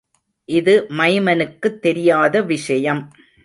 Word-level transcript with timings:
இது 0.49 0.73
மைமனுக்குத் 0.91 1.79
தெரியாத 1.81 2.41
விஷயம்! 2.43 3.03